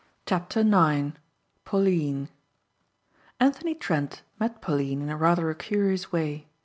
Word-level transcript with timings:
CHAPTER 0.25 0.63
NINE 0.63 1.15
PAULINE 1.63 2.29
Anthony 3.39 3.75
Trent 3.75 4.23
met 4.39 4.59
Pauline 4.59 5.03
in 5.03 5.13
rather 5.15 5.51
a 5.51 5.55
curious 5.55 6.11
way. 6.11 6.47